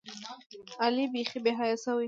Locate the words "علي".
0.83-1.05